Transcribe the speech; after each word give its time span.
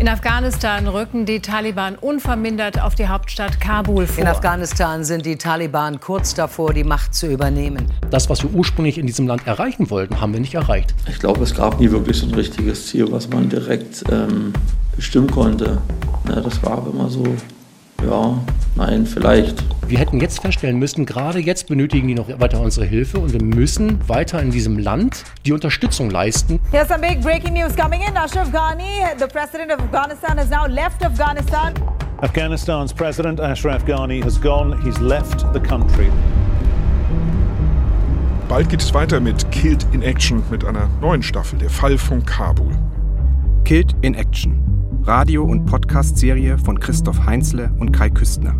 In 0.00 0.06
Afghanistan 0.06 0.86
rücken 0.86 1.26
die 1.26 1.40
Taliban 1.40 1.96
unvermindert 1.96 2.80
auf 2.80 2.94
die 2.94 3.08
Hauptstadt 3.08 3.60
Kabul 3.60 4.06
vor. 4.06 4.22
In 4.22 4.28
Afghanistan 4.28 5.02
sind 5.02 5.26
die 5.26 5.34
Taliban 5.34 5.98
kurz 5.98 6.34
davor, 6.34 6.72
die 6.72 6.84
Macht 6.84 7.16
zu 7.16 7.26
übernehmen. 7.26 7.90
Das, 8.08 8.30
was 8.30 8.44
wir 8.44 8.54
ursprünglich 8.54 8.96
in 8.96 9.08
diesem 9.08 9.26
Land 9.26 9.48
erreichen 9.48 9.90
wollten, 9.90 10.20
haben 10.20 10.32
wir 10.32 10.38
nicht 10.38 10.54
erreicht. 10.54 10.94
Ich 11.08 11.18
glaube, 11.18 11.42
es 11.42 11.52
gab 11.52 11.80
nie 11.80 11.90
wirklich 11.90 12.16
so 12.16 12.26
ein 12.26 12.34
richtiges 12.34 12.86
Ziel, 12.86 13.10
was 13.10 13.28
man 13.28 13.48
direkt 13.48 14.04
ähm, 14.08 14.52
bestimmen 14.94 15.32
konnte. 15.32 15.78
Ja, 16.28 16.42
das 16.42 16.62
war 16.62 16.86
immer 16.86 17.08
so, 17.08 17.24
ja, 18.04 18.38
nein, 18.76 19.06
vielleicht. 19.06 19.62
Wir 19.86 19.98
hätten 19.98 20.20
jetzt 20.20 20.40
feststellen 20.40 20.78
müssen, 20.78 21.06
gerade 21.06 21.38
jetzt 21.38 21.66
benötigen 21.68 22.08
die 22.08 22.14
noch 22.14 22.28
weiter 22.40 22.60
unsere 22.60 22.84
Hilfe 22.84 23.18
und 23.18 23.32
wir 23.32 23.42
müssen 23.42 24.06
weiter 24.08 24.40
in 24.42 24.50
diesem 24.50 24.78
Land 24.78 25.24
die 25.46 25.52
Unterstützung 25.52 26.10
leisten. 26.10 26.60
Here's 26.70 26.88
some 26.88 27.00
big 27.00 27.22
breaking 27.22 27.54
news 27.54 27.74
coming 27.74 28.02
in. 28.02 28.16
Ashraf 28.16 28.52
Ghani, 28.52 29.18
the 29.18 29.26
president 29.26 29.72
of 29.72 29.80
Afghanistan, 29.80 30.36
has 30.36 30.50
now 30.50 30.66
left 30.66 31.02
Afghanistan. 31.02 31.72
Afghanistan's 32.20 32.92
president 32.92 33.40
Ashraf 33.40 33.84
Ghani 33.86 34.22
has 34.22 34.38
gone. 34.38 34.78
He's 34.82 34.98
left 35.00 35.46
the 35.52 35.60
country. 35.60 36.10
Bald 38.48 38.68
geht 38.68 38.80
es 38.80 38.92
weiter 38.94 39.20
mit 39.20 39.50
Killed 39.52 39.86
in 39.92 40.02
Action 40.02 40.42
mit 40.50 40.64
einer 40.64 40.88
neuen 41.00 41.22
Staffel, 41.22 41.58
der 41.58 41.70
Fall 41.70 41.98
von 41.98 42.24
Kabul. 42.24 42.70
Killed 43.64 43.94
in 44.02 44.14
Action. 44.14 44.77
Radio- 45.08 45.44
und 45.44 45.64
Podcast-Serie 45.64 46.58
von 46.58 46.78
Christoph 46.80 47.24
Heinzle 47.24 47.72
und 47.78 47.92
Kai 47.92 48.10
Küstner. 48.10 48.54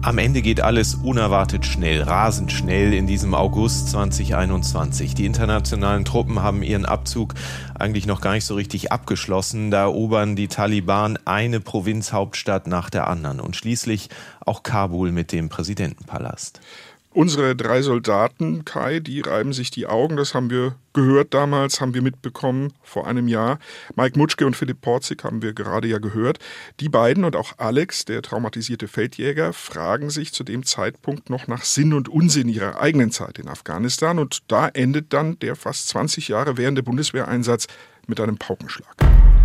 Am 0.00 0.16
Ende 0.16 0.40
geht 0.40 0.62
alles 0.62 0.94
unerwartet 0.94 1.66
schnell, 1.66 2.00
rasend 2.00 2.50
schnell 2.50 2.94
in 2.94 3.06
diesem 3.06 3.34
August 3.34 3.90
2021. 3.90 5.14
Die 5.14 5.26
internationalen 5.26 6.06
Truppen 6.06 6.42
haben 6.42 6.62
ihren 6.62 6.86
Abzug 6.86 7.34
eigentlich 7.78 8.06
noch 8.06 8.22
gar 8.22 8.32
nicht 8.32 8.46
so 8.46 8.54
richtig 8.54 8.90
abgeschlossen. 8.90 9.70
Da 9.70 9.82
erobern 9.82 10.34
die 10.34 10.48
Taliban 10.48 11.18
eine 11.26 11.60
Provinzhauptstadt 11.60 12.68
nach 12.68 12.88
der 12.88 13.06
anderen 13.06 13.38
und 13.38 13.54
schließlich 13.54 14.08
auch 14.46 14.62
Kabul 14.62 15.12
mit 15.12 15.30
dem 15.30 15.50
Präsidentenpalast. 15.50 16.62
Unsere 17.10 17.56
drei 17.56 17.80
Soldaten, 17.80 18.66
Kai, 18.66 19.00
die 19.00 19.22
reiben 19.22 19.54
sich 19.54 19.70
die 19.70 19.86
Augen, 19.86 20.16
das 20.16 20.34
haben 20.34 20.50
wir 20.50 20.74
gehört 20.92 21.32
damals, 21.32 21.80
haben 21.80 21.94
wir 21.94 22.02
mitbekommen 22.02 22.74
vor 22.82 23.06
einem 23.06 23.28
Jahr. 23.28 23.58
Mike 23.96 24.18
Mutschke 24.18 24.44
und 24.44 24.56
Philipp 24.56 24.82
Porzig 24.82 25.24
haben 25.24 25.40
wir 25.40 25.54
gerade 25.54 25.88
ja 25.88 25.98
gehört. 25.98 26.38
Die 26.80 26.90
beiden 26.90 27.24
und 27.24 27.34
auch 27.34 27.54
Alex, 27.56 28.04
der 28.04 28.20
traumatisierte 28.20 28.88
Feldjäger, 28.88 29.54
fragen 29.54 30.10
sich 30.10 30.34
zu 30.34 30.44
dem 30.44 30.66
Zeitpunkt 30.66 31.30
noch 31.30 31.46
nach 31.46 31.64
Sinn 31.64 31.94
und 31.94 32.10
Unsinn 32.10 32.48
ihrer 32.48 32.78
eigenen 32.78 33.10
Zeit 33.10 33.38
in 33.38 33.48
Afghanistan 33.48 34.18
und 34.18 34.40
da 34.48 34.68
endet 34.68 35.14
dann 35.14 35.38
der 35.38 35.56
fast 35.56 35.88
20 35.88 36.28
Jahre 36.28 36.58
währende 36.58 36.82
Bundeswehreinsatz 36.82 37.68
mit 38.06 38.20
einem 38.20 38.36
Paukenschlag. 38.36 38.94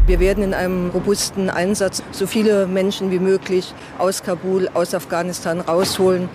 Wir 0.05 0.19
werden 0.19 0.43
in 0.43 0.53
einem 0.53 0.89
robusten 0.89 1.49
Einsatz 1.49 2.03
so 2.11 2.27
viele 2.27 2.67
Menschen 2.67 3.09
wie 3.09 3.19
möglich 3.19 3.73
aus 3.99 4.21
Kabul, 4.21 4.67
aus 4.73 4.93
Afghanistan 4.93 5.61
rausholen. 5.61 6.27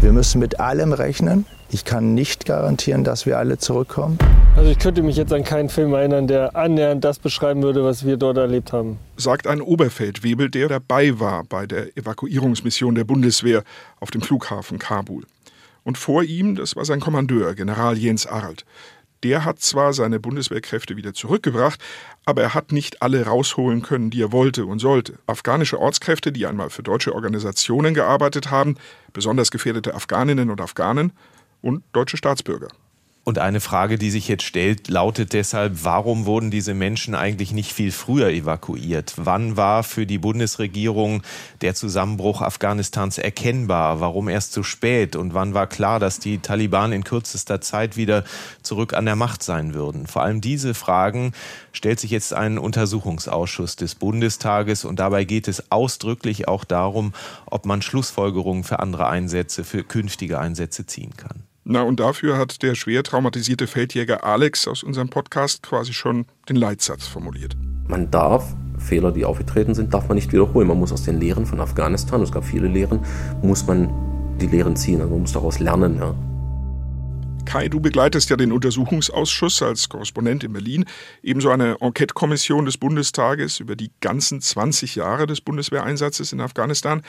Wir 0.00 0.12
müssen 0.12 0.40
mit 0.40 0.60
allem 0.60 0.92
rechnen. 0.92 1.46
Ich 1.70 1.84
kann 1.84 2.14
nicht 2.14 2.44
garantieren, 2.44 3.02
dass 3.02 3.24
wir 3.24 3.38
alle 3.38 3.56
zurückkommen. 3.56 4.18
Also 4.54 4.70
ich 4.70 4.78
könnte 4.78 5.02
mich 5.02 5.16
jetzt 5.16 5.32
an 5.32 5.42
keinen 5.42 5.68
Film 5.68 5.94
erinnern, 5.94 6.26
der 6.26 6.54
annähernd 6.54 7.02
das 7.02 7.18
beschreiben 7.18 7.62
würde, 7.62 7.82
was 7.82 8.04
wir 8.04 8.18
dort 8.18 8.36
erlebt 8.36 8.72
haben. 8.72 8.98
Sagt 9.16 9.46
ein 9.46 9.60
Oberfeldwebel, 9.60 10.50
der 10.50 10.68
dabei 10.68 11.18
war 11.18 11.44
bei 11.44 11.66
der 11.66 11.96
Evakuierungsmission 11.96 12.94
der 12.94 13.04
Bundeswehr 13.04 13.64
auf 13.98 14.10
dem 14.10 14.20
Flughafen 14.20 14.78
Kabul. 14.78 15.24
Und 15.82 15.98
vor 15.98 16.22
ihm, 16.22 16.56
das 16.56 16.76
war 16.76 16.84
sein 16.84 17.00
Kommandeur, 17.00 17.54
General 17.54 17.96
Jens 17.96 18.26
Arlt. 18.26 18.64
Der 19.26 19.44
hat 19.44 19.58
zwar 19.58 19.92
seine 19.92 20.20
Bundeswehrkräfte 20.20 20.96
wieder 20.96 21.12
zurückgebracht, 21.12 21.80
aber 22.26 22.42
er 22.42 22.54
hat 22.54 22.70
nicht 22.70 23.02
alle 23.02 23.26
rausholen 23.26 23.82
können, 23.82 24.08
die 24.08 24.22
er 24.22 24.30
wollte 24.30 24.66
und 24.66 24.78
sollte. 24.78 25.18
Afghanische 25.26 25.80
Ortskräfte, 25.80 26.30
die 26.30 26.46
einmal 26.46 26.70
für 26.70 26.84
deutsche 26.84 27.12
Organisationen 27.12 27.92
gearbeitet 27.92 28.52
haben, 28.52 28.76
besonders 29.12 29.50
gefährdete 29.50 29.94
Afghaninnen 29.94 30.48
und 30.48 30.60
Afghanen 30.60 31.10
und 31.60 31.82
deutsche 31.92 32.16
Staatsbürger. 32.16 32.68
Und 33.28 33.40
eine 33.40 33.58
Frage, 33.58 33.98
die 33.98 34.12
sich 34.12 34.28
jetzt 34.28 34.44
stellt, 34.44 34.86
lautet 34.86 35.32
deshalb, 35.32 35.82
warum 35.82 36.26
wurden 36.26 36.52
diese 36.52 36.74
Menschen 36.74 37.16
eigentlich 37.16 37.50
nicht 37.50 37.72
viel 37.72 37.90
früher 37.90 38.28
evakuiert? 38.28 39.14
Wann 39.16 39.56
war 39.56 39.82
für 39.82 40.06
die 40.06 40.18
Bundesregierung 40.18 41.24
der 41.60 41.74
Zusammenbruch 41.74 42.40
Afghanistans 42.40 43.18
erkennbar? 43.18 43.98
Warum 43.98 44.28
erst 44.28 44.52
so 44.52 44.62
spät? 44.62 45.16
Und 45.16 45.34
wann 45.34 45.54
war 45.54 45.66
klar, 45.66 45.98
dass 45.98 46.20
die 46.20 46.38
Taliban 46.38 46.92
in 46.92 47.02
kürzester 47.02 47.60
Zeit 47.60 47.96
wieder 47.96 48.22
zurück 48.62 48.94
an 48.94 49.06
der 49.06 49.16
Macht 49.16 49.42
sein 49.42 49.74
würden? 49.74 50.06
Vor 50.06 50.22
allem 50.22 50.40
diese 50.40 50.72
Fragen 50.72 51.32
stellt 51.72 51.98
sich 51.98 52.12
jetzt 52.12 52.32
ein 52.32 52.58
Untersuchungsausschuss 52.58 53.74
des 53.74 53.96
Bundestages 53.96 54.84
und 54.84 55.00
dabei 55.00 55.24
geht 55.24 55.48
es 55.48 55.72
ausdrücklich 55.72 56.46
auch 56.46 56.62
darum, 56.62 57.12
ob 57.46 57.66
man 57.66 57.82
Schlussfolgerungen 57.82 58.62
für 58.62 58.78
andere 58.78 59.08
Einsätze, 59.08 59.64
für 59.64 59.82
künftige 59.82 60.38
Einsätze 60.38 60.86
ziehen 60.86 61.16
kann. 61.16 61.45
Na, 61.68 61.82
und 61.82 61.98
dafür 61.98 62.38
hat 62.38 62.62
der 62.62 62.76
schwer 62.76 63.02
traumatisierte 63.02 63.66
Feldjäger 63.66 64.22
Alex 64.22 64.68
aus 64.68 64.84
unserem 64.84 65.08
Podcast 65.08 65.64
quasi 65.64 65.92
schon 65.92 66.26
den 66.48 66.54
Leitsatz 66.54 67.08
formuliert. 67.08 67.56
Man 67.88 68.08
darf 68.08 68.54
Fehler, 68.78 69.10
die 69.10 69.24
aufgetreten 69.24 69.74
sind, 69.74 69.92
darf 69.92 70.06
man 70.06 70.14
nicht 70.14 70.32
wiederholen. 70.32 70.68
Man 70.68 70.78
muss 70.78 70.92
aus 70.92 71.02
den 71.02 71.18
Lehren 71.18 71.44
von 71.44 71.60
Afghanistan, 71.60 72.22
es 72.22 72.30
gab 72.30 72.44
viele 72.44 72.68
Lehren, 72.68 73.00
muss 73.42 73.66
man 73.66 73.90
die 74.40 74.46
Lehren 74.46 74.76
ziehen. 74.76 75.00
Also 75.00 75.10
man 75.10 75.22
muss 75.22 75.32
daraus 75.32 75.58
lernen. 75.58 75.96
Ja. 75.96 76.14
Kai, 77.46 77.68
du 77.68 77.80
begleitest 77.80 78.30
ja 78.30 78.36
den 78.36 78.52
Untersuchungsausschuss 78.52 79.60
als 79.60 79.88
Korrespondent 79.88 80.44
in 80.44 80.52
Berlin, 80.52 80.84
ebenso 81.24 81.50
eine 81.50 81.78
Enquete-Kommission 81.80 82.64
des 82.64 82.78
Bundestages 82.78 83.58
über 83.58 83.74
die 83.74 83.90
ganzen 84.00 84.40
20 84.40 84.94
Jahre 84.94 85.26
des 85.26 85.40
Bundeswehreinsatzes 85.40 86.32
in 86.32 86.40
Afghanistan. 86.40 87.02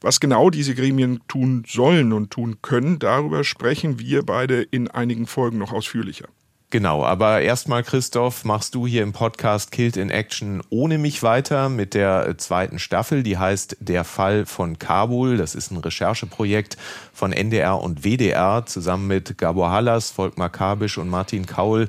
Was 0.00 0.20
genau 0.20 0.50
diese 0.50 0.74
Gremien 0.74 1.20
tun 1.26 1.64
sollen 1.66 2.12
und 2.12 2.30
tun 2.30 2.58
können, 2.62 2.98
darüber 3.00 3.42
sprechen 3.42 3.98
wir 3.98 4.24
beide 4.24 4.62
in 4.62 4.88
einigen 4.88 5.26
Folgen 5.26 5.58
noch 5.58 5.72
ausführlicher. 5.72 6.28
Genau, 6.70 7.02
aber 7.02 7.40
erstmal, 7.40 7.82
Christoph, 7.82 8.44
machst 8.44 8.74
du 8.74 8.86
hier 8.86 9.02
im 9.02 9.14
Podcast 9.14 9.72
Killed 9.72 9.96
in 9.96 10.10
Action 10.10 10.62
ohne 10.68 10.98
mich 10.98 11.22
weiter 11.22 11.70
mit 11.70 11.94
der 11.94 12.36
zweiten 12.36 12.78
Staffel, 12.78 13.22
die 13.22 13.38
heißt 13.38 13.78
Der 13.80 14.04
Fall 14.04 14.44
von 14.44 14.78
Kabul. 14.78 15.38
Das 15.38 15.54
ist 15.54 15.70
ein 15.70 15.78
Rechercheprojekt 15.78 16.76
von 17.14 17.32
NDR 17.32 17.80
und 17.80 18.04
WDR 18.04 18.66
zusammen 18.66 19.06
mit 19.06 19.38
Gabor 19.38 19.70
Hallas, 19.70 20.10
Volkmar 20.10 20.50
Kabisch 20.50 20.98
und 20.98 21.08
Martin 21.08 21.46
Kaul 21.46 21.88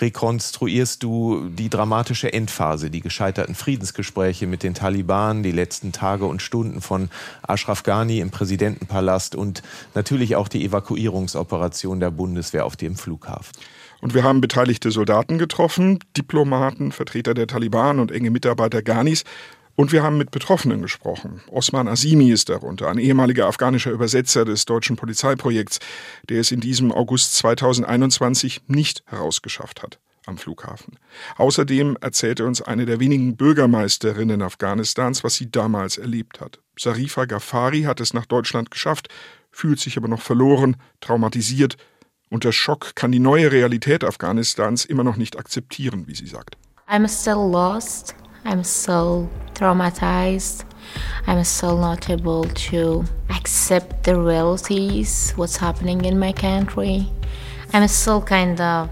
rekonstruierst 0.00 1.02
du 1.02 1.48
die 1.50 1.68
dramatische 1.68 2.32
Endphase, 2.32 2.90
die 2.90 3.00
gescheiterten 3.00 3.54
Friedensgespräche 3.54 4.46
mit 4.46 4.62
den 4.62 4.74
Taliban, 4.74 5.42
die 5.42 5.52
letzten 5.52 5.92
Tage 5.92 6.26
und 6.26 6.42
Stunden 6.42 6.80
von 6.80 7.10
Ashraf 7.42 7.82
Ghani 7.82 8.20
im 8.20 8.30
Präsidentenpalast 8.30 9.34
und 9.34 9.62
natürlich 9.94 10.36
auch 10.36 10.48
die 10.48 10.64
Evakuierungsoperation 10.64 12.00
der 12.00 12.10
Bundeswehr 12.10 12.64
auf 12.64 12.76
dem 12.76 12.96
Flughafen. 12.96 13.52
Und 14.00 14.14
wir 14.14 14.22
haben 14.22 14.40
beteiligte 14.40 14.90
Soldaten 14.90 15.36
getroffen, 15.36 15.98
Diplomaten, 16.16 16.90
Vertreter 16.90 17.34
der 17.34 17.46
Taliban 17.46 18.00
und 18.00 18.10
enge 18.10 18.30
Mitarbeiter 18.30 18.82
Ghanis. 18.82 19.24
Und 19.76 19.92
wir 19.92 20.02
haben 20.02 20.18
mit 20.18 20.30
Betroffenen 20.30 20.82
gesprochen. 20.82 21.40
Osman 21.48 21.88
Azimi 21.88 22.30
ist 22.30 22.48
darunter, 22.48 22.88
ein 22.88 22.98
ehemaliger 22.98 23.46
afghanischer 23.46 23.90
Übersetzer 23.90 24.44
des 24.44 24.64
deutschen 24.66 24.96
Polizeiprojekts, 24.96 25.78
der 26.28 26.40
es 26.40 26.52
in 26.52 26.60
diesem 26.60 26.92
August 26.92 27.36
2021 27.36 28.62
nicht 28.66 29.02
herausgeschafft 29.06 29.82
hat 29.82 29.98
am 30.26 30.38
Flughafen. 30.38 30.98
Außerdem 31.36 31.96
erzählte 32.00 32.46
uns 32.46 32.62
eine 32.62 32.86
der 32.86 33.00
wenigen 33.00 33.36
Bürgermeisterinnen 33.36 34.42
Afghanistans, 34.42 35.24
was 35.24 35.34
sie 35.34 35.50
damals 35.50 35.98
erlebt 35.98 36.40
hat. 36.40 36.60
Sarifa 36.78 37.24
Ghaffari 37.26 37.82
hat 37.82 38.00
es 38.00 38.14
nach 38.14 38.26
Deutschland 38.26 38.70
geschafft, 38.70 39.08
fühlt 39.50 39.80
sich 39.80 39.96
aber 39.96 40.08
noch 40.08 40.22
verloren, 40.22 40.76
traumatisiert. 41.00 41.76
Unter 42.30 42.52
Schock 42.52 42.94
kann 42.94 43.12
die 43.12 43.18
neue 43.18 43.50
Realität 43.50 44.04
Afghanistans 44.04 44.84
immer 44.84 45.04
noch 45.04 45.16
nicht 45.16 45.38
akzeptieren, 45.38 46.06
wie 46.06 46.14
sie 46.14 46.26
sagt. 46.26 46.56
I'm 46.88 47.08
still 47.08 47.50
lost. 47.50 48.14
I'm 48.44 48.64
so 48.64 49.28
traumatized. 49.60 50.64
I'm 51.26 51.44
still 51.44 51.76
not 51.76 52.08
able 52.08 52.44
to 52.44 53.04
accept 53.28 54.04
the 54.04 54.18
realities, 54.18 55.32
what's 55.36 55.58
happening 55.58 56.04
in 56.06 56.18
my 56.18 56.32
country. 56.32 57.06
I'm 57.72 57.86
still 57.88 58.22
kind 58.22 58.58
of 58.60 58.88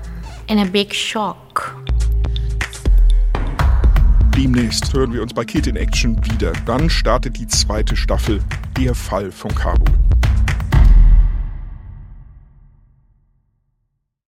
in 0.47 0.59
a 0.59 0.67
big 0.67 0.93
shock. 0.93 1.75
Demnächst 4.37 4.93
hören 4.93 5.12
wir 5.12 5.23
uns 5.23 5.32
bei 5.32 5.44
Kid 5.44 5.67
in 5.67 5.76
Action 5.76 6.17
wieder. 6.25 6.53
Dann 6.67 6.88
startet 6.88 7.38
die 7.38 7.47
zweite 7.49 7.97
Staffel 7.97 8.41
Der 8.76 8.94
Fall 8.94 9.32
von 9.32 9.53
Kabul. 9.53 9.94